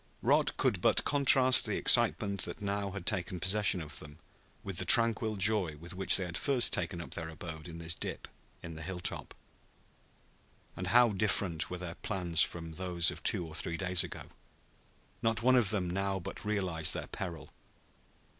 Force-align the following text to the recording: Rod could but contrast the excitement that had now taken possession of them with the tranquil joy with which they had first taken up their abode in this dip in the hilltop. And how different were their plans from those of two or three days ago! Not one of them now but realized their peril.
Rod 0.23 0.57
could 0.57 0.81
but 0.81 1.03
contrast 1.05 1.63
the 1.65 1.77
excitement 1.77 2.41
that 2.45 2.57
had 2.57 2.65
now 2.65 2.89
taken 3.05 3.39
possession 3.39 3.79
of 3.81 3.99
them 3.99 4.17
with 4.63 4.77
the 4.79 4.83
tranquil 4.85 5.35
joy 5.35 5.75
with 5.79 5.93
which 5.93 6.17
they 6.17 6.25
had 6.25 6.39
first 6.39 6.73
taken 6.73 6.99
up 6.99 7.11
their 7.11 7.29
abode 7.29 7.67
in 7.67 7.77
this 7.77 7.93
dip 7.93 8.27
in 8.63 8.73
the 8.73 8.81
hilltop. 8.81 9.35
And 10.75 10.87
how 10.87 11.09
different 11.09 11.69
were 11.69 11.77
their 11.77 11.93
plans 11.93 12.41
from 12.41 12.71
those 12.71 13.11
of 13.11 13.21
two 13.21 13.45
or 13.45 13.53
three 13.53 13.77
days 13.77 14.03
ago! 14.03 14.23
Not 15.21 15.43
one 15.43 15.55
of 15.55 15.69
them 15.69 15.87
now 15.87 16.17
but 16.19 16.43
realized 16.45 16.95
their 16.95 17.05
peril. 17.05 17.49